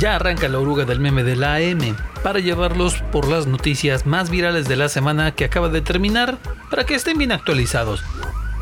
Ya 0.00 0.16
arranca 0.16 0.48
la 0.48 0.58
oruga 0.58 0.86
del 0.86 0.98
meme 0.98 1.24
de 1.24 1.36
la 1.36 1.56
AM 1.56 1.94
para 2.22 2.38
llevarlos 2.38 3.02
por 3.12 3.28
las 3.28 3.46
noticias 3.46 4.06
más 4.06 4.30
virales 4.30 4.66
de 4.66 4.76
la 4.76 4.88
semana 4.88 5.32
que 5.32 5.44
acaba 5.44 5.68
de 5.68 5.82
terminar 5.82 6.38
para 6.70 6.86
que 6.86 6.94
estén 6.94 7.18
bien 7.18 7.32
actualizados. 7.32 8.02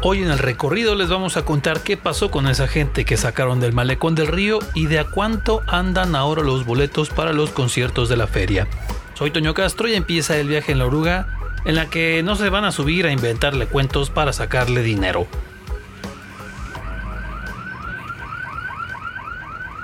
Hoy 0.03 0.21
en 0.25 0.33
el 0.33 0.39
recorrido 0.41 0.97
les 0.97 1.09
vamos 1.09 1.37
a 1.37 1.45
contar 1.45 1.85
qué 1.85 1.97
pasó 1.97 2.33
con 2.33 2.49
esa 2.49 2.67
gente 2.67 3.05
que 3.05 3.17
sacaron 3.17 3.61
del 3.61 3.73
malecón 3.73 4.17
del 4.17 4.27
río 4.27 4.59
y 4.75 4.87
de 4.87 4.99
a 4.99 5.05
cuánto 5.05 5.63
andan 5.69 6.17
ahora 6.17 6.43
los 6.43 6.67
boletos 6.67 7.09
para 7.11 7.33
los 7.33 7.51
conciertos 7.51 8.09
de 8.09 8.17
la 8.17 8.27
feria. 8.27 8.67
Soy 9.15 9.31
Toño 9.31 9.55
Castro 9.55 9.87
y 9.87 9.95
empieza 9.95 10.37
el 10.37 10.49
viaje 10.49 10.73
en 10.73 10.81
la 10.81 10.87
oruga 10.87 11.39
en 11.65 11.77
la 11.77 11.89
que 11.89 12.21
no 12.25 12.35
se 12.35 12.49
van 12.49 12.65
a 12.65 12.73
subir 12.73 13.07
a 13.07 13.13
inventarle 13.13 13.67
cuentos 13.67 14.11
para 14.11 14.33
sacarle 14.33 14.83
dinero. 14.83 15.29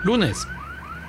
Lunes. 0.03 0.49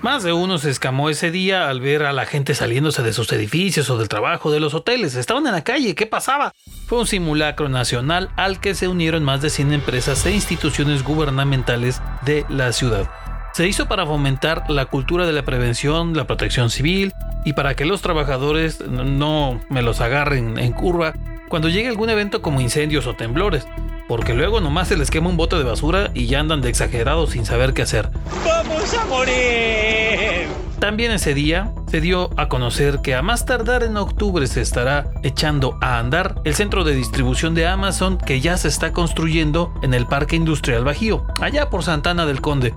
Más 0.06 0.22
de 0.22 0.34
uno 0.34 0.60
se 0.60 0.70
escamó 0.70 1.10
ese 1.10 1.32
día 1.32 1.68
al 1.68 1.82
ver 1.82 2.04
a 2.04 2.14
la 2.14 2.28
gente 2.28 2.54
saliéndose 2.54 3.02
de 3.02 3.12
sus 3.12 3.34
edificios 3.34 3.90
o 3.90 3.98
del 3.98 4.08
trabajo 4.08 4.52
de 4.52 4.60
los 4.60 4.76
hoteles. 4.76 5.16
Estaban 5.16 5.48
en 5.48 5.54
la 5.54 5.64
calle, 5.64 5.96
¿qué 5.96 6.06
pasaba? 6.06 6.54
Fue 6.86 7.00
un 7.00 7.08
simulacro 7.08 7.70
nacional 7.70 8.30
al 8.36 8.60
que 8.60 8.76
se 8.76 8.88
unieron 8.88 9.24
más 9.24 9.42
de 9.42 9.50
100 9.50 9.74
empresas 9.74 10.24
e 10.28 10.32
instituciones 10.32 11.04
gubernamentales 11.04 12.04
de 12.24 12.46
la 12.50 12.72
ciudad. 12.72 13.10
Se 13.54 13.68
hizo 13.68 13.88
para 13.88 14.06
fomentar 14.06 14.70
la 14.70 14.86
cultura 14.86 15.26
de 15.26 15.34
la 15.34 15.44
prevención, 15.44 16.16
la 16.16 16.28
protección 16.28 16.70
civil 16.70 17.12
y 17.44 17.54
para 17.54 17.74
que 17.74 17.86
los 17.86 18.04
trabajadores 18.04 18.82
no 18.82 19.60
me 19.72 19.82
los 19.82 20.02
agarren 20.02 20.60
en 20.60 20.72
curva 20.72 21.14
cuando 21.50 21.68
llegue 21.68 21.88
algún 21.88 22.12
evento 22.12 22.44
como 22.44 22.62
incendios 22.62 23.08
o 23.08 23.16
temblores 23.16 23.66
porque 24.08 24.34
luego 24.34 24.62
nomás 24.62 24.88
se 24.88 24.98
les 24.98 25.10
quema 25.10 25.30
un 25.30 25.38
bote 25.38 25.56
de 25.56 25.64
basura 25.64 26.12
y 26.14 26.28
ya 26.28 26.40
andan 26.40 26.62
de 26.62 26.70
exagerados 26.70 27.32
sin 27.32 27.46
saber 27.46 27.74
qué 27.74 27.82
hacer. 27.82 28.10
¡Vamos 28.46 28.94
a 28.94 29.06
morir! 29.06 30.48
También 30.80 31.12
ese 31.12 31.34
día 31.34 31.74
se 31.88 32.02
dio 32.02 32.30
a 32.38 32.48
conocer 32.48 33.00
que 33.02 33.16
a 33.16 33.22
más 33.22 33.46
tardar 33.46 33.84
en 33.84 33.98
octubre 33.98 34.46
se 34.46 34.62
estará 34.62 35.10
echando 35.24 35.78
a 35.82 35.98
andar 35.98 36.42
el 36.44 36.54
centro 36.54 36.84
de 36.84 36.94
distribución 36.94 37.56
de 37.56 37.66
Amazon 37.66 38.18
que 38.18 38.42
ya 38.42 38.58
se 38.58 38.68
está 38.68 38.92
construyendo 38.92 39.74
en 39.82 39.94
el 39.94 40.06
Parque 40.06 40.36
Industrial 40.36 40.84
Bajío, 40.84 41.26
allá 41.42 41.70
por 41.70 41.84
Santana 41.84 42.26
del 42.26 42.42
Conde. 42.42 42.76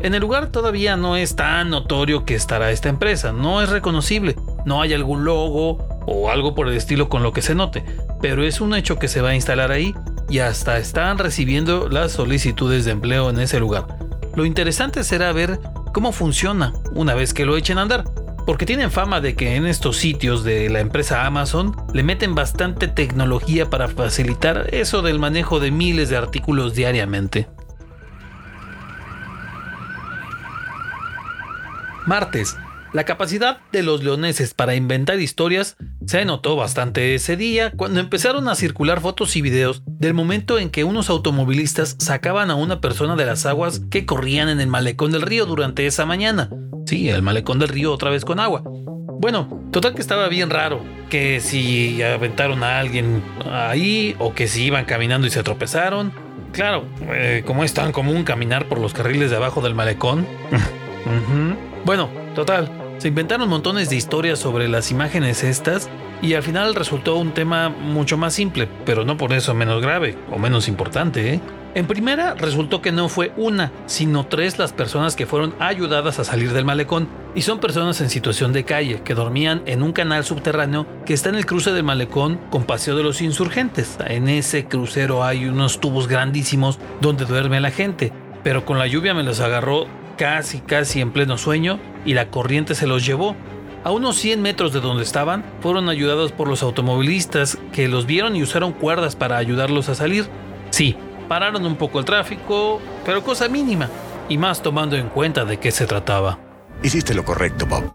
En 0.00 0.14
el 0.14 0.20
lugar 0.20 0.52
todavía 0.52 0.96
no 0.96 1.16
es 1.16 1.34
tan 1.34 1.70
notorio 1.70 2.24
que 2.24 2.36
estará 2.36 2.70
esta 2.70 2.88
empresa, 2.88 3.32
no 3.32 3.62
es 3.62 3.68
reconocible, 3.70 4.36
no 4.64 4.80
hay 4.80 4.92
algún 4.92 5.24
logo 5.24 5.78
o 6.06 6.30
algo 6.30 6.54
por 6.54 6.68
el 6.68 6.76
estilo 6.76 7.08
con 7.08 7.24
lo 7.24 7.32
que 7.32 7.42
se 7.42 7.56
note, 7.56 7.84
pero 8.20 8.44
es 8.44 8.60
un 8.60 8.74
hecho 8.74 8.98
que 8.98 9.08
se 9.08 9.20
va 9.20 9.30
a 9.30 9.34
instalar 9.34 9.72
ahí 9.72 9.94
y 10.28 10.40
hasta 10.40 10.78
están 10.78 11.18
recibiendo 11.18 11.88
las 11.88 12.12
solicitudes 12.12 12.84
de 12.84 12.92
empleo 12.92 13.30
en 13.30 13.40
ese 13.40 13.60
lugar. 13.60 13.86
Lo 14.34 14.44
interesante 14.44 15.04
será 15.04 15.32
ver 15.32 15.58
cómo 15.92 16.12
funciona 16.12 16.72
una 16.92 17.14
vez 17.14 17.34
que 17.34 17.46
lo 17.46 17.56
echen 17.56 17.78
a 17.78 17.82
andar, 17.82 18.04
porque 18.46 18.66
tienen 18.66 18.90
fama 18.90 19.20
de 19.20 19.34
que 19.34 19.56
en 19.56 19.66
estos 19.66 19.96
sitios 19.96 20.44
de 20.44 20.70
la 20.70 20.80
empresa 20.80 21.26
Amazon 21.26 21.74
le 21.92 22.02
meten 22.02 22.34
bastante 22.34 22.88
tecnología 22.88 23.68
para 23.68 23.88
facilitar 23.88 24.68
eso 24.72 25.02
del 25.02 25.18
manejo 25.18 25.60
de 25.60 25.70
miles 25.70 26.08
de 26.08 26.16
artículos 26.16 26.74
diariamente. 26.74 27.48
Martes, 32.06 32.56
la 32.92 33.04
capacidad 33.04 33.58
de 33.72 33.82
los 33.82 34.02
leoneses 34.02 34.54
para 34.54 34.74
inventar 34.74 35.20
historias 35.20 35.76
se 36.06 36.24
notó 36.24 36.56
bastante 36.56 37.14
ese 37.14 37.36
día 37.36 37.72
cuando 37.76 38.00
empezaron 38.00 38.48
a 38.48 38.54
circular 38.54 39.00
fotos 39.00 39.36
y 39.36 39.42
videos 39.42 39.82
del 39.86 40.14
momento 40.14 40.58
en 40.58 40.70
que 40.70 40.84
unos 40.84 41.10
automovilistas 41.10 41.96
sacaban 41.98 42.50
a 42.50 42.54
una 42.54 42.80
persona 42.80 43.16
de 43.16 43.26
las 43.26 43.46
aguas 43.46 43.80
que 43.90 44.06
corrían 44.06 44.48
en 44.48 44.60
el 44.60 44.68
malecón 44.68 45.12
del 45.12 45.22
río 45.22 45.46
durante 45.46 45.86
esa 45.86 46.06
mañana. 46.06 46.50
Sí, 46.86 47.08
el 47.08 47.22
malecón 47.22 47.58
del 47.58 47.68
río 47.68 47.92
otra 47.92 48.10
vez 48.10 48.24
con 48.24 48.40
agua. 48.40 48.62
Bueno, 49.20 49.68
total 49.72 49.94
que 49.94 50.00
estaba 50.00 50.28
bien 50.28 50.48
raro, 50.48 50.80
que 51.10 51.40
si 51.40 52.02
aventaron 52.02 52.62
a 52.62 52.78
alguien 52.78 53.22
ahí 53.50 54.14
o 54.18 54.32
que 54.32 54.46
si 54.46 54.64
iban 54.64 54.84
caminando 54.84 55.26
y 55.26 55.30
se 55.30 55.42
tropezaron. 55.42 56.12
Claro, 56.52 56.84
eh, 57.10 57.42
como 57.44 57.64
es 57.64 57.74
tan 57.74 57.92
común 57.92 58.24
caminar 58.24 58.68
por 58.68 58.78
los 58.78 58.94
carriles 58.94 59.30
de 59.30 59.36
abajo 59.36 59.60
del 59.60 59.74
malecón. 59.74 60.26
Bueno, 61.84 62.10
total, 62.34 62.70
se 62.98 63.08
inventaron 63.08 63.48
montones 63.48 63.88
de 63.90 63.96
historias 63.96 64.40
sobre 64.40 64.68
las 64.68 64.90
imágenes 64.90 65.44
estas 65.44 65.88
y 66.20 66.34
al 66.34 66.42
final 66.42 66.74
resultó 66.74 67.16
un 67.16 67.32
tema 67.32 67.68
mucho 67.68 68.16
más 68.16 68.34
simple, 68.34 68.68
pero 68.84 69.04
no 69.04 69.16
por 69.16 69.32
eso 69.32 69.54
menos 69.54 69.80
grave 69.80 70.16
o 70.32 70.38
menos 70.38 70.66
importante. 70.66 71.34
¿eh? 71.34 71.40
En 71.76 71.86
primera, 71.86 72.34
resultó 72.34 72.82
que 72.82 72.90
no 72.90 73.08
fue 73.08 73.32
una, 73.36 73.70
sino 73.86 74.26
tres 74.26 74.58
las 74.58 74.72
personas 74.72 75.14
que 75.14 75.26
fueron 75.26 75.54
ayudadas 75.60 76.18
a 76.18 76.24
salir 76.24 76.52
del 76.52 76.64
malecón, 76.64 77.08
y 77.36 77.42
son 77.42 77.60
personas 77.60 78.00
en 78.00 78.10
situación 78.10 78.52
de 78.52 78.64
calle, 78.64 79.02
que 79.04 79.14
dormían 79.14 79.62
en 79.66 79.84
un 79.84 79.92
canal 79.92 80.24
subterráneo 80.24 80.86
que 81.06 81.14
está 81.14 81.28
en 81.28 81.36
el 81.36 81.46
cruce 81.46 81.70
del 81.70 81.84
malecón 81.84 82.40
con 82.50 82.64
Paseo 82.64 82.96
de 82.96 83.04
los 83.04 83.22
Insurgentes. 83.22 83.96
En 84.04 84.28
ese 84.28 84.64
crucero 84.64 85.22
hay 85.22 85.46
unos 85.46 85.78
tubos 85.78 86.08
grandísimos 86.08 86.80
donde 87.00 87.26
duerme 87.26 87.60
la 87.60 87.70
gente, 87.70 88.12
pero 88.42 88.64
con 88.64 88.78
la 88.78 88.88
lluvia 88.88 89.14
me 89.14 89.22
los 89.22 89.38
agarró 89.38 89.86
casi 90.18 90.58
casi 90.60 91.00
en 91.00 91.12
pleno 91.12 91.38
sueño 91.38 91.80
y 92.04 92.12
la 92.12 92.30
corriente 92.30 92.74
se 92.74 92.86
los 92.86 93.06
llevó. 93.06 93.34
A 93.84 93.92
unos 93.92 94.16
100 94.16 94.42
metros 94.42 94.74
de 94.74 94.80
donde 94.80 95.04
estaban, 95.04 95.44
fueron 95.62 95.88
ayudados 95.88 96.32
por 96.32 96.48
los 96.48 96.62
automovilistas 96.62 97.56
que 97.72 97.88
los 97.88 98.04
vieron 98.04 98.36
y 98.36 98.42
usaron 98.42 98.72
cuerdas 98.72 99.16
para 99.16 99.38
ayudarlos 99.38 99.88
a 99.88 99.94
salir. 99.94 100.28
Sí, 100.70 100.96
pararon 101.28 101.64
un 101.64 101.76
poco 101.76 102.00
el 102.00 102.04
tráfico, 102.04 102.82
pero 103.06 103.22
cosa 103.22 103.48
mínima, 103.48 103.88
y 104.28 104.36
más 104.36 104.62
tomando 104.62 104.96
en 104.96 105.08
cuenta 105.08 105.46
de 105.46 105.58
qué 105.58 105.70
se 105.70 105.86
trataba. 105.86 106.38
Hiciste 106.82 107.14
lo 107.14 107.24
correcto, 107.24 107.64
Bob. 107.66 107.94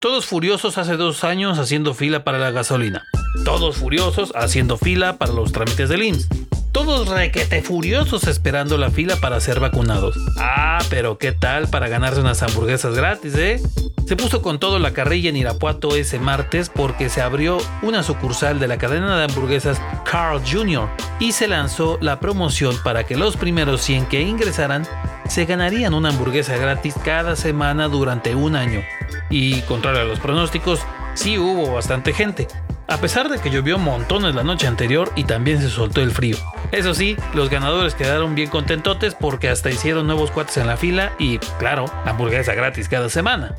Todos 0.00 0.26
furiosos 0.26 0.76
hace 0.76 0.96
dos 0.96 1.24
años 1.24 1.58
haciendo 1.58 1.94
fila 1.94 2.24
para 2.24 2.38
la 2.38 2.50
gasolina. 2.50 3.04
Todos 3.44 3.76
furiosos 3.76 4.32
haciendo 4.34 4.76
fila 4.76 5.16
para 5.16 5.32
los 5.32 5.52
trámites 5.52 5.88
del 5.88 6.02
IMSS 6.02 6.28
todos 6.76 7.08
requete 7.08 7.62
furiosos 7.62 8.24
esperando 8.24 8.76
la 8.76 8.90
fila 8.90 9.16
para 9.16 9.40
ser 9.40 9.60
vacunados. 9.60 10.14
Ah, 10.36 10.78
pero 10.90 11.16
¿qué 11.16 11.32
tal 11.32 11.68
para 11.68 11.88
ganarse 11.88 12.20
unas 12.20 12.42
hamburguesas 12.42 12.94
gratis, 12.94 13.34
eh? 13.34 13.62
Se 14.06 14.14
puso 14.14 14.42
con 14.42 14.58
todo 14.58 14.78
la 14.78 14.90
carrilla 14.90 15.30
en 15.30 15.36
Irapuato 15.36 15.96
ese 15.96 16.18
martes 16.18 16.68
porque 16.68 17.08
se 17.08 17.22
abrió 17.22 17.56
una 17.80 18.02
sucursal 18.02 18.60
de 18.60 18.68
la 18.68 18.76
cadena 18.76 19.16
de 19.16 19.24
hamburguesas 19.24 19.80
Carl 20.04 20.42
Jr. 20.46 20.86
y 21.18 21.32
se 21.32 21.48
lanzó 21.48 21.96
la 22.02 22.20
promoción 22.20 22.76
para 22.84 23.04
que 23.04 23.16
los 23.16 23.38
primeros 23.38 23.80
100 23.80 24.04
que 24.04 24.20
ingresaran 24.20 24.86
se 25.30 25.46
ganarían 25.46 25.94
una 25.94 26.10
hamburguesa 26.10 26.58
gratis 26.58 26.94
cada 27.02 27.36
semana 27.36 27.88
durante 27.88 28.34
un 28.34 28.54
año. 28.54 28.82
Y 29.30 29.62
contrario 29.62 30.02
a 30.02 30.04
los 30.04 30.20
pronósticos, 30.20 30.80
sí 31.14 31.38
hubo 31.38 31.72
bastante 31.72 32.12
gente 32.12 32.48
a 32.88 32.98
pesar 32.98 33.28
de 33.28 33.38
que 33.38 33.50
llovió 33.50 33.78
montones 33.78 34.34
la 34.34 34.44
noche 34.44 34.66
anterior 34.66 35.10
y 35.16 35.24
también 35.24 35.60
se 35.60 35.70
soltó 35.70 36.02
el 36.02 36.12
frío. 36.12 36.36
Eso 36.72 36.94
sí, 36.94 37.16
los 37.34 37.48
ganadores 37.48 37.94
quedaron 37.94 38.34
bien 38.34 38.50
contentotes 38.50 39.14
porque 39.14 39.48
hasta 39.48 39.70
hicieron 39.70 40.06
nuevos 40.06 40.30
cuates 40.30 40.56
en 40.56 40.66
la 40.66 40.76
fila 40.76 41.12
y, 41.18 41.38
claro, 41.58 41.86
hamburguesa 42.04 42.54
gratis 42.54 42.88
cada 42.88 43.08
semana. 43.08 43.56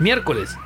Miércoles. 0.00 0.56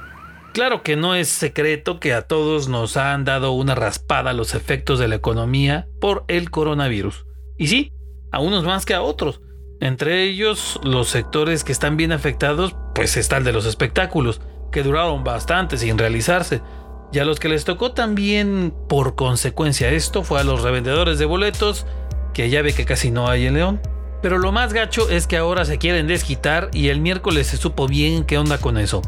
Claro 0.55 0.83
que 0.83 0.97
no 0.97 1.15
es 1.15 1.29
secreto 1.29 2.01
que 2.01 2.15
a 2.15 2.23
todos 2.23 2.69
nos 2.69 2.97
han 2.97 3.25
dado 3.25 3.53
una 3.53 3.75
raspada 3.75 4.33
los 4.33 4.55
efectos 4.55 4.99
de 4.99 5.09
la 5.09 5.17
economía 5.17 5.89
por 6.01 6.25
el 6.29 6.51
coronavirus. 6.51 7.27
Y 7.59 7.67
sí, 7.67 7.93
a 8.33 8.41
unos 8.41 8.65
más 8.65 8.87
que 8.87 8.95
a 8.95 9.03
otros. 9.03 9.43
Entre 9.81 10.23
ellos, 10.23 10.81
los 10.83 11.09
sectores 11.09 11.65
que 11.65 11.73
están 11.73 11.99
bien 11.99 12.13
afectados, 12.13 12.75
pues 12.95 13.19
está 13.19 13.37
el 13.37 13.45
de 13.45 13.53
los 13.53 13.67
espectáculos, 13.67 14.41
que 14.73 14.83
duraron 14.83 15.25
bastante 15.25 15.77
sin 15.77 15.99
realizarse. 15.99 16.63
Y 17.13 17.19
a 17.19 17.25
los 17.25 17.41
que 17.41 17.49
les 17.49 17.65
tocó 17.65 17.93
también, 17.93 18.75
por 18.89 19.15
consecuencia, 19.15 19.91
esto 19.91 20.23
fue 20.23 20.41
a 20.41 20.45
los 20.45 20.63
revendedores 20.63 21.19
de 21.19 21.25
boletos, 21.25 21.87
que 22.35 22.51
ya 22.51 22.63
ve 22.63 22.75
que 22.75 22.85
casi 22.85 23.11
no 23.11 23.29
hay 23.29 23.47
en 23.47 23.55
León. 23.55 23.81
Pero 24.23 24.39
lo 24.39 24.53
más 24.53 24.73
gacho 24.73 25.09
es 25.09 25.27
que 25.27 25.37
ahora 25.37 25.65
se 25.65 25.79
quieren 25.79 26.07
desquitar 26.07 26.71
y 26.73 26.89
el 26.89 27.01
miércoles 27.01 27.47
se 27.47 27.57
supo 27.57 27.87
bien 27.87 28.25
qué 28.25 28.39
onda 28.39 28.59
con 28.59 28.77
eso. 28.77 29.03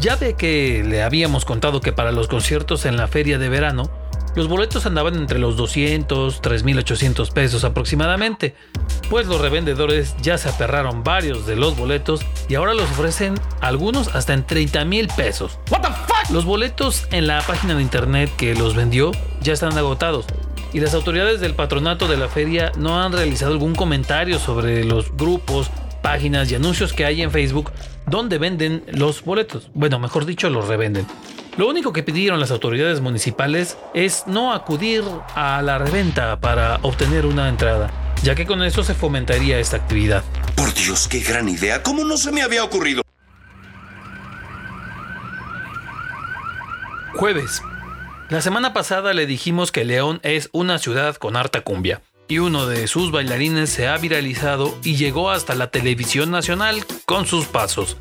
Ya 0.00 0.16
ve 0.16 0.34
que 0.34 0.82
le 0.84 1.02
habíamos 1.02 1.44
contado 1.44 1.80
que 1.80 1.92
para 1.92 2.12
los 2.12 2.26
conciertos 2.28 2.84
en 2.84 2.96
la 2.96 3.06
feria 3.06 3.38
de 3.38 3.48
verano, 3.48 3.90
los 4.34 4.48
boletos 4.48 4.84
andaban 4.84 5.14
entre 5.14 5.38
los 5.38 5.56
200, 5.56 6.42
3.800 6.42 7.32
pesos 7.32 7.62
aproximadamente, 7.62 8.56
pues 9.08 9.28
los 9.28 9.40
revendedores 9.40 10.16
ya 10.20 10.38
se 10.38 10.48
aperraron 10.48 11.04
varios 11.04 11.46
de 11.46 11.54
los 11.54 11.76
boletos 11.76 12.22
y 12.48 12.56
ahora 12.56 12.74
los 12.74 12.90
ofrecen 12.90 13.34
algunos 13.60 14.08
hasta 14.08 14.34
en 14.34 14.44
30 14.44 14.84
mil 14.86 15.06
pesos. 15.16 15.60
Los 16.30 16.44
boletos 16.44 17.06
en 17.12 17.26
la 17.26 17.42
página 17.42 17.74
de 17.74 17.82
internet 17.82 18.30
que 18.36 18.54
los 18.54 18.74
vendió 18.74 19.12
ya 19.42 19.52
están 19.52 19.76
agotados 19.76 20.24
y 20.72 20.80
las 20.80 20.94
autoridades 20.94 21.40
del 21.40 21.54
patronato 21.54 22.08
de 22.08 22.16
la 22.16 22.28
feria 22.28 22.72
no 22.76 23.00
han 23.00 23.12
realizado 23.12 23.52
algún 23.52 23.74
comentario 23.74 24.38
sobre 24.38 24.84
los 24.84 25.16
grupos, 25.16 25.70
páginas 26.02 26.50
y 26.50 26.56
anuncios 26.56 26.92
que 26.92 27.04
hay 27.04 27.22
en 27.22 27.30
Facebook 27.30 27.70
donde 28.06 28.38
venden 28.38 28.84
los 28.88 29.22
boletos. 29.22 29.70
Bueno, 29.74 29.98
mejor 29.98 30.26
dicho, 30.26 30.50
los 30.50 30.66
revenden. 30.66 31.06
Lo 31.56 31.68
único 31.68 31.92
que 31.92 32.02
pidieron 32.02 32.40
las 32.40 32.50
autoridades 32.50 33.00
municipales 33.00 33.76
es 33.94 34.24
no 34.26 34.52
acudir 34.52 35.04
a 35.36 35.62
la 35.62 35.78
reventa 35.78 36.40
para 36.40 36.80
obtener 36.82 37.26
una 37.26 37.48
entrada. 37.48 37.90
ya 38.22 38.34
que 38.34 38.46
con 38.46 38.62
eso 38.62 38.82
se 38.82 38.94
fomentaría 38.94 39.58
esta 39.58 39.76
actividad. 39.76 40.24
Por 40.56 40.72
Dios, 40.72 41.08
qué 41.08 41.20
gran 41.20 41.46
idea. 41.46 41.82
¿Cómo 41.82 42.04
no 42.04 42.16
se 42.16 42.32
me 42.32 42.40
había 42.40 42.64
ocurrido? 42.64 43.03
Jueves. 47.16 47.62
La 48.28 48.40
semana 48.40 48.72
pasada 48.72 49.14
le 49.14 49.26
dijimos 49.26 49.70
que 49.70 49.84
León 49.84 50.18
es 50.24 50.48
una 50.52 50.78
ciudad 50.78 51.14
con 51.14 51.36
harta 51.36 51.60
cumbia, 51.60 52.02
y 52.26 52.38
uno 52.38 52.66
de 52.66 52.88
sus 52.88 53.12
bailarines 53.12 53.70
se 53.70 53.86
ha 53.86 53.96
viralizado 53.98 54.76
y 54.82 54.96
llegó 54.96 55.30
hasta 55.30 55.54
la 55.54 55.70
televisión 55.70 56.32
nacional 56.32 56.84
con 57.06 57.26
sus 57.26 57.46
pasos. 57.46 57.96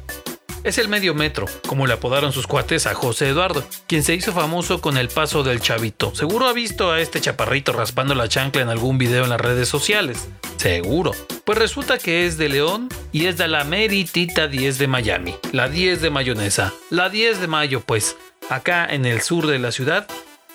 Es 0.63 0.77
el 0.77 0.87
medio 0.87 1.13
metro, 1.13 1.45
como 1.67 1.85
le 1.85 1.93
apodaron 1.93 2.31
sus 2.31 2.47
cuates 2.47 2.87
a 2.87 2.95
José 2.95 3.29
Eduardo, 3.29 3.63
quien 3.85 4.01
se 4.01 4.15
hizo 4.15 4.31
famoso 4.31 4.79
con 4.79 4.97
el 4.97 5.09
paso 5.09 5.43
del 5.43 5.59
chavito. 5.59 6.15
Seguro 6.15 6.47
ha 6.47 6.53
visto 6.53 6.89
a 6.89 7.01
este 7.01 7.19
chaparrito 7.19 7.73
raspando 7.73 8.15
la 8.15 8.29
chancla 8.29 8.61
en 8.61 8.69
algún 8.69 8.97
video 8.97 9.25
en 9.25 9.29
las 9.29 9.41
redes 9.41 9.67
sociales. 9.67 10.29
Seguro. 10.55 11.11
Pues 11.43 11.57
resulta 11.57 11.97
que 11.97 12.25
es 12.25 12.37
de 12.37 12.47
León 12.47 12.87
y 13.11 13.25
es 13.25 13.37
de 13.37 13.49
la 13.49 13.65
meritita 13.65 14.47
10 14.47 14.77
de 14.77 14.87
Miami. 14.87 15.35
La 15.51 15.67
10 15.67 16.01
de 16.01 16.09
mayonesa. 16.09 16.73
La 16.89 17.09
10 17.09 17.41
de 17.41 17.47
mayo, 17.47 17.81
pues. 17.81 18.15
Acá 18.49 18.85
en 18.85 19.05
el 19.05 19.21
sur 19.21 19.47
de 19.47 19.59
la 19.59 19.71
ciudad. 19.71 20.07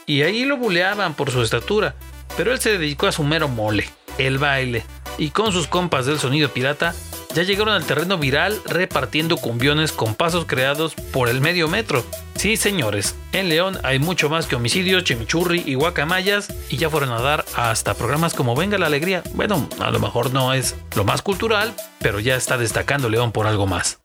Y 0.07 0.23
ahí 0.23 0.45
lo 0.45 0.57
buleaban 0.57 1.15
por 1.15 1.31
su 1.31 1.43
estatura. 1.43 1.95
Pero 2.37 2.53
él 2.53 2.61
se 2.61 2.79
dedicó 2.79 3.07
a 3.07 3.13
su 3.13 3.25
mero 3.25 3.49
mole, 3.49 3.89
el 4.19 4.39
baile. 4.39 4.85
Y 5.19 5.31
con 5.31 5.53
sus 5.53 5.67
compas 5.67 6.07
del 6.07 6.19
sonido 6.19 6.49
pirata 6.51 6.95
ya 7.35 7.43
llegaron 7.43 7.75
al 7.75 7.85
terreno 7.85 8.19
viral 8.19 8.61
repartiendo 8.65 9.37
cumbiones 9.37 9.93
con 9.93 10.15
pasos 10.15 10.47
creados 10.47 10.95
por 10.95 11.29
el 11.29 11.41
medio 11.41 11.69
metro. 11.69 12.05
Sí, 12.37 12.57
señores, 12.57 13.17
en 13.33 13.49
León 13.49 13.79
hay 13.83 13.99
mucho 13.99 14.29
más 14.29 14.47
que 14.47 14.57
homicidios, 14.57 15.05
chimichurri 15.05 15.63
y 15.67 15.75
guacamayas 15.75 16.55
y 16.69 16.77
ya 16.77 16.89
fueron 16.89 17.11
a 17.11 17.21
dar 17.21 17.45
hasta 17.57 17.95
programas 17.95 18.35
como 18.35 18.55
Venga 18.55 18.79
la 18.79 18.87
Alegría. 18.87 19.23
Bueno, 19.35 19.69
a 19.81 19.91
lo 19.91 19.99
mejor 19.99 20.33
no 20.33 20.53
es 20.53 20.77
lo 20.95 21.05
más 21.05 21.23
cultural, 21.23 21.75
pero 22.01 22.21
ya 22.21 22.37
está 22.37 22.57
destacando 22.57 23.09
León 23.09 23.33
por 23.33 23.47
algo 23.47 23.67
más. 23.67 23.99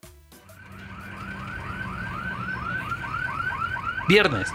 Viernes. 4.08 4.48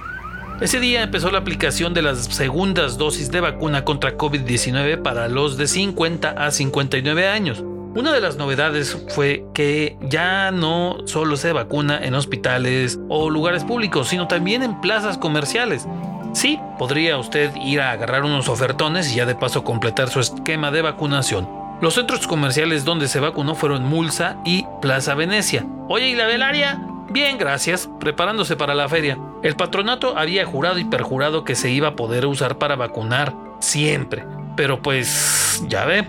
Ese 0.61 0.81
día 0.81 1.03
empezó 1.03 1.31
la 1.31 1.39
aplicación 1.39 1.95
de 1.95 2.03
las 2.03 2.25
segundas 2.25 2.99
dosis 2.99 3.31
de 3.31 3.41
vacuna 3.41 3.85
contra 3.85 4.17
COVID-19 4.17 5.03
para 5.03 5.29
los 5.29 5.57
de 5.57 5.69
50 5.69 6.31
a 6.31 6.51
59 6.51 7.29
años. 7.29 7.63
Una 7.95 8.13
de 8.13 8.21
las 8.21 8.37
novedades 8.37 8.97
fue 9.09 9.45
que 9.55 9.97
ya 10.03 10.51
no 10.51 10.99
solo 11.07 11.37
se 11.37 11.53
vacuna 11.53 11.99
en 12.03 12.15
hospitales 12.15 12.99
o 13.09 13.31
lugares 13.31 13.65
públicos, 13.65 14.09
sino 14.09 14.29
también 14.29 14.63
en 14.63 14.81
plazas 14.81 15.17
comerciales. 15.17 15.87
Sí, 16.35 16.61
podría 16.79 17.17
usted 17.17 17.51
ir 17.57 17.81
a 17.81 17.93
agarrar 17.93 18.25
unos 18.25 18.49
ofertones 18.49 19.13
y 19.13 19.17
ya 19.17 19.27
de 19.27 19.35
paso 19.35 19.65
completar 19.65 20.11
su 20.11 20.21
esquema 20.21 20.71
de 20.71 20.83
vacunación. 20.83 21.49
Los 21.81 21.95
centros 21.95 22.27
comerciales 22.27 22.85
donde 22.85 23.09
se 23.09 23.21
vacunó 23.21 23.55
fueron 23.55 23.85
Mulsa 23.85 24.37
y 24.45 24.67
Plaza 24.83 25.15
Venecia. 25.15 25.65
Oye, 25.89 26.09
¿y 26.09 26.15
la 26.17 26.27
velaria? 26.27 26.81
Bien, 27.19 27.37
gracias, 27.37 27.91
preparándose 27.99 28.55
para 28.55 28.77
la 28.77 28.89
feria. 28.89 29.19
El 29.43 29.57
patronato 29.57 30.17
había 30.17 30.47
jurado 30.47 30.79
y 30.79 30.85
perjurado 30.85 31.43
que 31.43 31.57
se 31.57 31.69
iba 31.69 31.89
a 31.89 31.97
poder 31.97 32.27
usar 32.27 32.59
para 32.59 32.77
vacunar 32.77 33.35
siempre. 33.59 34.25
Pero 34.57 34.83
pues, 34.83 35.61
ya 35.67 35.85
ve, 35.85 36.07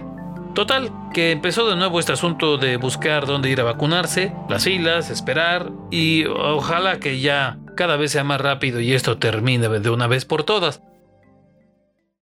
Total, 0.53 0.91
que 1.11 1.31
empezó 1.31 1.67
de 1.67 1.75
nuevo 1.75 1.99
este 1.99 2.11
asunto 2.11 2.59
de 2.59 2.77
buscar 2.77 3.25
dónde 3.25 3.49
ir 3.49 3.59
a 3.59 3.63
vacunarse, 3.63 4.35
las 4.49 4.65
filas, 4.65 5.09
esperar 5.09 5.71
y 5.89 6.25
ojalá 6.25 6.99
que 6.99 7.19
ya 7.19 7.57
cada 7.75 7.97
vez 7.97 8.11
sea 8.11 8.23
más 8.23 8.39
rápido 8.39 8.79
y 8.79 8.93
esto 8.93 9.17
termine 9.17 9.67
de 9.67 9.89
una 9.89 10.05
vez 10.05 10.25
por 10.25 10.43
todas. 10.43 10.83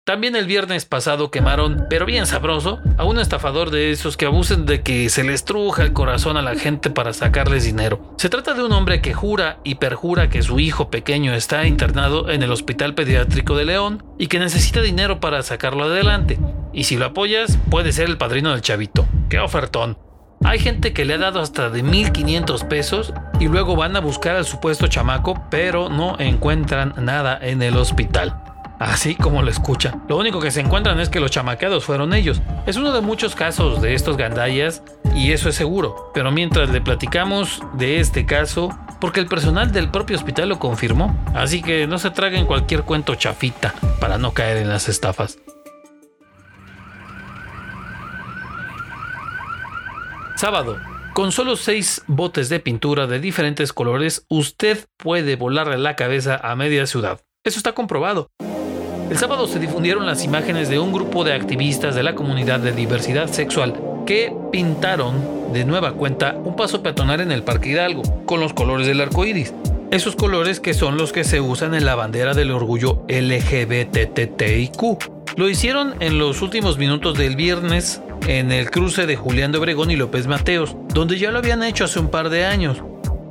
También 0.06 0.36
el 0.36 0.46
viernes 0.46 0.84
pasado 0.84 1.32
quemaron, 1.32 1.86
pero 1.90 2.06
bien 2.06 2.26
sabroso, 2.26 2.78
a 2.96 3.02
un 3.02 3.18
estafador 3.18 3.72
de 3.72 3.90
esos 3.90 4.16
que 4.16 4.26
abusen 4.26 4.64
de 4.64 4.80
que 4.82 5.08
se 5.08 5.24
les 5.24 5.44
truja 5.44 5.82
el 5.82 5.92
corazón 5.92 6.36
a 6.36 6.42
la 6.42 6.54
gente 6.54 6.90
para 6.90 7.12
sacarles 7.12 7.64
dinero. 7.64 8.14
Se 8.16 8.28
trata 8.28 8.54
de 8.54 8.62
un 8.62 8.70
hombre 8.70 9.00
que 9.00 9.14
jura 9.14 9.58
y 9.64 9.74
perjura 9.74 10.30
que 10.30 10.42
su 10.42 10.60
hijo 10.60 10.90
pequeño 10.90 11.34
está 11.34 11.66
internado 11.66 12.30
en 12.30 12.44
el 12.44 12.52
Hospital 12.52 12.94
Pediátrico 12.94 13.56
de 13.56 13.64
León 13.64 14.04
y 14.16 14.28
que 14.28 14.38
necesita 14.38 14.80
dinero 14.80 15.18
para 15.18 15.42
sacarlo 15.42 15.82
adelante. 15.82 16.38
Y 16.72 16.84
si 16.84 16.96
lo 16.96 17.06
apoyas, 17.06 17.58
puede 17.68 17.90
ser 17.90 18.08
el 18.08 18.16
padrino 18.16 18.52
del 18.52 18.62
chavito. 18.62 19.08
¡Qué 19.28 19.40
ofertón! 19.40 19.98
Hay 20.44 20.60
gente 20.60 20.92
que 20.92 21.04
le 21.04 21.14
ha 21.14 21.18
dado 21.18 21.40
hasta 21.40 21.68
de 21.68 21.82
1500 21.82 22.62
pesos 22.62 23.12
y 23.40 23.48
luego 23.48 23.74
van 23.74 23.96
a 23.96 24.00
buscar 24.00 24.36
al 24.36 24.44
supuesto 24.44 24.86
chamaco, 24.86 25.48
pero 25.50 25.88
no 25.88 26.14
encuentran 26.20 26.94
nada 26.96 27.36
en 27.42 27.60
el 27.60 27.76
hospital. 27.76 28.45
Así 28.78 29.14
como 29.14 29.42
lo 29.42 29.50
escucha. 29.50 29.94
Lo 30.08 30.18
único 30.18 30.40
que 30.40 30.50
se 30.50 30.60
encuentran 30.60 31.00
es 31.00 31.08
que 31.08 31.20
los 31.20 31.30
chamaqueados 31.30 31.84
fueron 31.84 32.12
ellos. 32.12 32.42
Es 32.66 32.76
uno 32.76 32.92
de 32.92 33.00
muchos 33.00 33.34
casos 33.34 33.80
de 33.80 33.94
estos 33.94 34.16
gandallas 34.16 34.82
y 35.14 35.32
eso 35.32 35.48
es 35.48 35.54
seguro. 35.54 36.10
Pero 36.12 36.30
mientras 36.30 36.68
le 36.70 36.80
platicamos 36.80 37.62
de 37.74 38.00
este 38.00 38.26
caso, 38.26 38.76
porque 39.00 39.20
el 39.20 39.26
personal 39.26 39.72
del 39.72 39.90
propio 39.90 40.16
hospital 40.16 40.50
lo 40.50 40.58
confirmó. 40.58 41.18
Así 41.34 41.62
que 41.62 41.86
no 41.86 41.98
se 41.98 42.10
traguen 42.10 42.46
cualquier 42.46 42.82
cuento 42.82 43.14
chafita 43.14 43.74
para 44.00 44.18
no 44.18 44.32
caer 44.32 44.58
en 44.58 44.68
las 44.68 44.88
estafas. 44.88 45.38
Sábado. 50.36 50.78
Con 51.14 51.32
solo 51.32 51.56
6 51.56 52.02
botes 52.08 52.50
de 52.50 52.60
pintura 52.60 53.06
de 53.06 53.20
diferentes 53.20 53.72
colores, 53.72 54.26
usted 54.28 54.86
puede 54.98 55.34
volarle 55.36 55.78
la 55.78 55.96
cabeza 55.96 56.38
a 56.42 56.54
media 56.56 56.86
ciudad. 56.86 57.22
Eso 57.42 57.58
está 57.58 57.72
comprobado. 57.72 58.28
El 59.08 59.18
sábado 59.18 59.46
se 59.46 59.60
difundieron 59.60 60.04
las 60.04 60.24
imágenes 60.24 60.68
de 60.68 60.80
un 60.80 60.92
grupo 60.92 61.22
de 61.22 61.32
activistas 61.32 61.94
de 61.94 62.02
la 62.02 62.16
comunidad 62.16 62.58
de 62.58 62.72
diversidad 62.72 63.28
sexual 63.28 63.74
que 64.04 64.34
pintaron 64.50 65.52
de 65.52 65.64
nueva 65.64 65.92
cuenta 65.92 66.34
un 66.44 66.56
paso 66.56 66.82
peatonal 66.82 67.20
en 67.20 67.30
el 67.30 67.44
Parque 67.44 67.70
Hidalgo 67.70 68.02
con 68.24 68.40
los 68.40 68.52
colores 68.52 68.88
del 68.88 69.00
arco 69.00 69.24
iris. 69.24 69.54
Esos 69.92 70.16
colores 70.16 70.58
que 70.58 70.74
son 70.74 70.96
los 70.96 71.12
que 71.12 71.22
se 71.22 71.40
usan 71.40 71.74
en 71.74 71.84
la 71.84 71.94
bandera 71.94 72.34
del 72.34 72.50
orgullo 72.50 73.04
LGBTTIQ. 73.08 74.82
Lo 75.36 75.48
hicieron 75.48 75.94
en 76.00 76.18
los 76.18 76.42
últimos 76.42 76.76
minutos 76.76 77.16
del 77.16 77.36
viernes 77.36 78.02
en 78.26 78.50
el 78.50 78.70
cruce 78.72 79.06
de 79.06 79.14
Julián 79.14 79.52
de 79.52 79.58
Obregón 79.58 79.92
y 79.92 79.96
López 79.96 80.26
Mateos, 80.26 80.74
donde 80.92 81.16
ya 81.16 81.30
lo 81.30 81.38
habían 81.38 81.62
hecho 81.62 81.84
hace 81.84 82.00
un 82.00 82.08
par 82.08 82.28
de 82.28 82.44
años. 82.44 82.82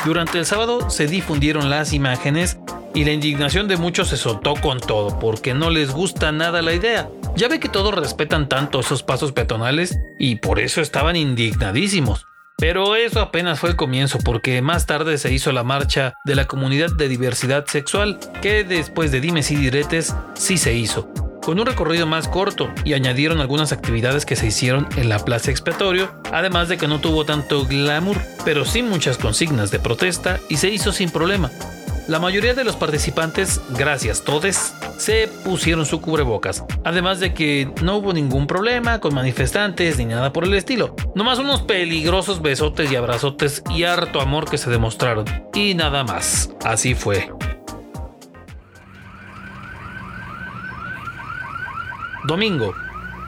Durante 0.06 0.38
el 0.38 0.46
sábado 0.46 0.90
se 0.90 1.08
difundieron 1.08 1.70
las 1.70 1.92
imágenes 1.92 2.60
y 2.96 3.04
la 3.04 3.12
indignación 3.12 3.68
de 3.68 3.78
muchos 3.78 4.08
se 4.08 4.18
soltó 4.18 4.56
con 4.56 4.80
todo 4.80 5.20
porque 5.20 5.54
no 5.54 5.70
les 5.70 5.92
gusta 5.92 6.32
nada 6.32 6.62
la 6.62 6.74
idea. 6.74 7.10
Ya 7.36 7.50
ve 7.50 7.60
que 7.60 7.70
todos 7.70 7.94
respetan 7.94 8.50
tanto 8.50 8.80
esos 8.80 9.04
pasos 9.04 9.34
peatonales 9.34 10.00
y 10.18 10.38
por 10.38 10.60
eso 10.60 10.82
estaban 10.82 11.16
indignadísimos. 11.16 12.26
Pero 12.58 12.96
eso 12.96 13.20
apenas 13.20 13.60
fue 13.60 13.72
el 13.72 13.76
comienzo 13.76 14.18
porque 14.20 14.62
más 14.62 14.86
tarde 14.86 15.18
se 15.18 15.34
hizo 15.34 15.52
la 15.52 15.64
marcha 15.64 16.14
de 16.24 16.36
la 16.36 16.46
comunidad 16.46 16.90
de 16.98 17.10
diversidad 17.10 17.66
sexual 17.66 18.18
que 18.42 18.64
después 18.64 19.12
de 19.12 19.20
dimes 19.20 19.52
y 19.52 19.58
diretes 19.58 20.16
sí 20.36 20.58
se 20.58 20.74
hizo 20.74 21.12
con 21.46 21.60
un 21.60 21.66
recorrido 21.68 22.08
más 22.08 22.28
corto 22.28 22.74
y 22.84 22.94
añadieron 22.94 23.40
algunas 23.40 23.72
actividades 23.72 24.26
que 24.26 24.36
se 24.36 24.48
hicieron 24.48 24.88
en 24.98 25.10
la 25.10 25.20
plaza 25.20 25.52
expiatorio, 25.52 26.12
además 26.32 26.70
de 26.70 26.78
que 26.78 26.88
no 26.88 27.00
tuvo 27.00 27.24
tanto 27.24 27.66
glamour, 27.68 28.18
pero 28.44 28.66
sí 28.66 28.82
muchas 28.82 29.20
consignas 29.20 29.70
de 29.70 29.78
protesta 29.78 30.40
y 30.50 30.58
se 30.58 30.70
hizo 30.70 30.92
sin 30.92 31.12
problema. 31.12 31.52
La 32.08 32.20
mayoría 32.20 32.54
de 32.54 32.64
los 32.64 32.76
participantes, 32.76 33.60
gracias 33.72 34.24
todes, 34.24 34.76
se 35.00 35.28
pusieron 35.44 35.88
su 35.88 36.02
cubrebocas. 36.02 36.64
Además 36.84 37.20
de 37.20 37.34
que 37.34 37.72
no 37.82 37.98
hubo 37.98 38.14
ningún 38.14 38.46
problema 38.46 39.00
con 39.00 39.16
manifestantes 39.16 39.98
ni 39.98 40.06
nada 40.06 40.32
por 40.32 40.44
el 40.44 40.54
estilo. 40.54 40.96
Nomás 41.16 41.40
unos 41.40 41.64
peligrosos 41.64 42.44
besotes 42.44 42.92
y 42.92 42.96
abrazotes 42.96 43.64
y 43.72 43.86
harto 43.86 44.22
amor 44.22 44.48
que 44.48 44.60
se 44.60 44.70
demostraron. 44.70 45.26
Y 45.56 45.74
nada 45.74 46.04
más. 46.04 46.52
Así 46.64 46.94
fue. 46.94 47.28
Domingo. 52.26 52.76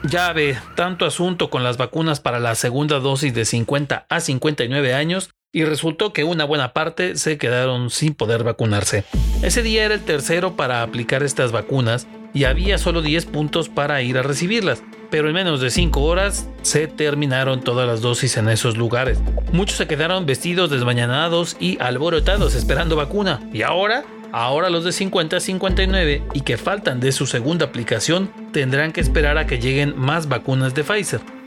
Ya 0.04 0.32
ve, 0.32 0.56
tanto 0.76 1.04
asunto 1.04 1.50
con 1.50 1.64
las 1.64 1.78
vacunas 1.78 2.20
para 2.20 2.38
la 2.38 2.54
segunda 2.54 3.00
dosis 3.00 3.34
de 3.34 3.44
50 3.44 4.06
a 4.08 4.20
59 4.20 4.94
años 4.94 5.30
y 5.52 5.64
resultó 5.64 6.12
que 6.12 6.24
una 6.24 6.44
buena 6.44 6.72
parte 6.72 7.16
se 7.16 7.38
quedaron 7.38 7.90
sin 7.90 8.14
poder 8.14 8.44
vacunarse. 8.44 9.04
Ese 9.42 9.62
día 9.62 9.84
era 9.84 9.94
el 9.94 10.04
tercero 10.04 10.56
para 10.56 10.82
aplicar 10.82 11.22
estas 11.22 11.52
vacunas 11.52 12.06
y 12.34 12.44
había 12.44 12.76
solo 12.76 13.00
10 13.00 13.26
puntos 13.26 13.68
para 13.68 14.02
ir 14.02 14.18
a 14.18 14.22
recibirlas, 14.22 14.82
pero 15.10 15.28
en 15.28 15.34
menos 15.34 15.60
de 15.60 15.70
5 15.70 16.02
horas 16.02 16.48
se 16.62 16.86
terminaron 16.86 17.62
todas 17.62 17.86
las 17.86 18.02
dosis 18.02 18.36
en 18.36 18.48
esos 18.48 18.76
lugares. 18.76 19.18
Muchos 19.52 19.78
se 19.78 19.86
quedaron 19.86 20.26
vestidos 20.26 20.70
desmañanados 20.70 21.56
y 21.58 21.78
alborotados 21.80 22.54
esperando 22.54 22.96
vacuna 22.96 23.40
y 23.52 23.62
ahora 23.62 24.04
Ahora 24.30 24.68
los 24.68 24.84
de 24.84 24.92
50 24.92 25.38
a 25.38 25.40
59 25.40 26.22
y 26.34 26.42
que 26.42 26.58
faltan 26.58 27.00
de 27.00 27.12
su 27.12 27.26
segunda 27.26 27.64
aplicación 27.64 28.30
tendrán 28.52 28.92
que 28.92 29.00
esperar 29.00 29.38
a 29.38 29.46
que 29.46 29.58
lleguen 29.58 29.94
más 29.96 30.28
vacunas 30.28 30.74
de 30.74 30.84
Pfizer. 30.84 31.37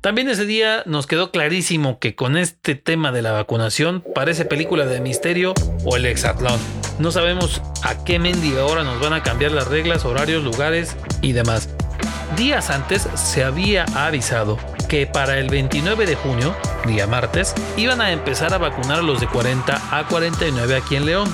También 0.00 0.30
ese 0.30 0.46
día 0.46 0.82
nos 0.86 1.06
quedó 1.06 1.30
clarísimo 1.30 1.98
que 1.98 2.14
con 2.14 2.38
este 2.38 2.74
tema 2.74 3.12
de 3.12 3.20
la 3.20 3.32
vacunación 3.32 4.02
parece 4.14 4.46
película 4.46 4.86
de 4.86 4.98
misterio 4.98 5.52
o 5.84 5.94
el 5.94 6.06
exatlón. 6.06 6.58
No 6.98 7.12
sabemos 7.12 7.60
a 7.82 8.02
qué 8.02 8.18
mendiga 8.18 8.64
hora 8.64 8.82
nos 8.82 8.98
van 8.98 9.12
a 9.12 9.22
cambiar 9.22 9.52
las 9.52 9.68
reglas, 9.68 10.06
horarios, 10.06 10.42
lugares 10.42 10.96
y 11.20 11.32
demás. 11.32 11.68
días 12.34 12.70
antes 12.70 13.08
se 13.14 13.44
había 13.44 13.84
avisado 13.94 14.56
que 14.88 15.06
para 15.06 15.38
el 15.38 15.50
29 15.50 16.06
de 16.06 16.14
junio, 16.14 16.56
día 16.86 17.06
martes, 17.06 17.54
iban 17.76 18.00
a 18.00 18.10
empezar 18.10 18.54
a 18.54 18.58
vacunar 18.58 19.00
a 19.00 19.02
los 19.02 19.20
de 19.20 19.26
40 19.26 19.98
a 19.98 20.06
49 20.06 20.76
aquí 20.76 20.96
en 20.96 21.04
León. 21.04 21.28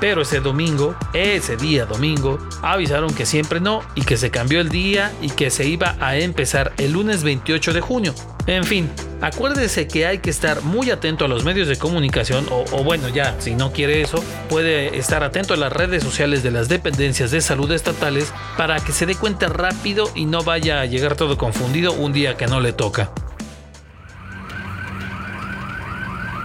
Pero 0.00 0.22
ese 0.22 0.40
domingo, 0.40 0.94
ese 1.12 1.56
día 1.56 1.86
domingo, 1.86 2.38
avisaron 2.62 3.14
que 3.14 3.26
siempre 3.26 3.60
no 3.60 3.82
y 3.94 4.02
que 4.02 4.16
se 4.16 4.30
cambió 4.30 4.60
el 4.60 4.68
día 4.68 5.12
y 5.22 5.30
que 5.30 5.50
se 5.50 5.66
iba 5.66 5.96
a 6.00 6.16
empezar 6.16 6.72
el 6.78 6.92
lunes 6.92 7.22
28 7.22 7.72
de 7.72 7.80
junio. 7.80 8.14
En 8.46 8.64
fin, 8.64 8.90
acuérdese 9.22 9.88
que 9.88 10.06
hay 10.06 10.18
que 10.18 10.28
estar 10.28 10.62
muy 10.62 10.90
atento 10.90 11.24
a 11.24 11.28
los 11.28 11.44
medios 11.44 11.66
de 11.66 11.78
comunicación 11.78 12.46
o, 12.50 12.84
bueno 12.84 13.08
ya, 13.08 13.34
si 13.40 13.54
no 13.54 13.72
quiere 13.72 14.02
eso, 14.02 14.22
puede 14.50 14.98
estar 14.98 15.24
atento 15.24 15.54
a 15.54 15.56
las 15.56 15.72
redes 15.72 16.02
sociales 16.02 16.42
de 16.42 16.50
las 16.50 16.68
dependencias 16.68 17.30
de 17.30 17.40
salud 17.40 17.72
estatales 17.72 18.34
para 18.58 18.80
que 18.80 18.92
se 18.92 19.06
dé 19.06 19.14
cuenta 19.14 19.48
rápido 19.48 20.10
y 20.14 20.26
no 20.26 20.42
vaya 20.42 20.80
a 20.80 20.86
llegar 20.86 21.16
todo 21.16 21.38
confundido 21.38 21.92
un 21.92 22.12
día 22.12 22.36
que 22.36 22.46
no 22.46 22.60
le 22.60 22.74
toca. 22.74 23.10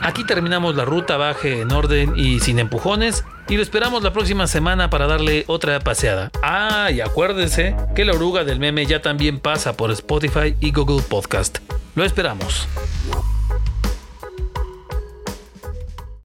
Aquí 0.02 0.24
terminamos 0.24 0.76
la 0.76 0.86
ruta, 0.86 1.18
baje 1.18 1.62
en 1.62 1.72
orden 1.74 2.14
y 2.16 2.40
sin 2.40 2.60
empujones. 2.60 3.26
Y 3.50 3.56
lo 3.56 3.64
esperamos 3.64 4.04
la 4.04 4.14
próxima 4.14 4.46
semana 4.46 4.92
para 4.92 5.08
darle 5.08 5.44
otra 5.48 5.80
paseada. 5.80 6.30
Ah, 6.44 6.92
y 6.92 7.02
acuérdense 7.02 7.76
que 7.96 8.06
la 8.06 8.14
oruga 8.14 8.44
del 8.44 8.60
meme 8.60 8.86
ya 8.86 9.02
también 9.02 9.40
pasa 9.40 9.76
por 9.76 9.90
Spotify 9.90 10.56
y 10.60 10.72
Google 10.72 11.02
Podcast. 11.02 11.58
Lo 11.96 12.06
esperamos. 12.06 12.68